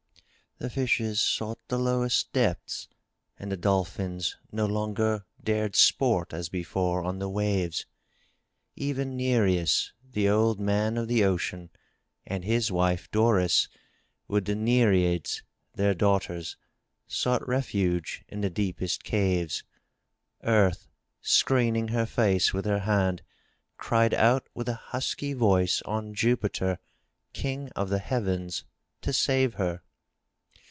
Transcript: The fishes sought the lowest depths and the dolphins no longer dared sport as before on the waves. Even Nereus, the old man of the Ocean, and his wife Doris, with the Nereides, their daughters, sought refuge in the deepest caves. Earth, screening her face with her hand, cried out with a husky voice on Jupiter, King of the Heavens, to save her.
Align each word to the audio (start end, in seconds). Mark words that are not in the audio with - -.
The 0.59 0.69
fishes 0.69 1.19
sought 1.19 1.57
the 1.69 1.79
lowest 1.79 2.31
depths 2.33 2.87
and 3.39 3.51
the 3.51 3.57
dolphins 3.57 4.37
no 4.51 4.67
longer 4.67 5.25
dared 5.43 5.75
sport 5.75 6.35
as 6.35 6.49
before 6.49 7.03
on 7.03 7.17
the 7.17 7.29
waves. 7.31 7.87
Even 8.75 9.17
Nereus, 9.17 9.91
the 10.11 10.29
old 10.29 10.59
man 10.59 10.99
of 10.99 11.07
the 11.07 11.23
Ocean, 11.23 11.71
and 12.27 12.45
his 12.45 12.71
wife 12.71 13.09
Doris, 13.09 13.69
with 14.27 14.45
the 14.45 14.53
Nereides, 14.53 15.41
their 15.73 15.95
daughters, 15.95 16.57
sought 17.07 17.47
refuge 17.47 18.23
in 18.27 18.41
the 18.41 18.49
deepest 18.51 19.03
caves. 19.03 19.63
Earth, 20.43 20.89
screening 21.21 21.87
her 21.87 22.05
face 22.05 22.53
with 22.53 22.65
her 22.65 22.81
hand, 22.81 23.23
cried 23.77 24.13
out 24.13 24.47
with 24.53 24.69
a 24.69 24.75
husky 24.93 25.33
voice 25.33 25.81
on 25.87 26.13
Jupiter, 26.13 26.77
King 27.33 27.69
of 27.75 27.89
the 27.89 27.97
Heavens, 27.97 28.63
to 29.01 29.11
save 29.11 29.55
her. 29.55 29.81